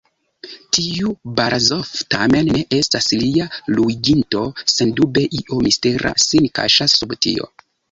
[0.77, 4.43] Tiu Barazof tamen ne estas lia luiginto,
[4.75, 7.51] sendube io mistera sin kaŝas sub tio.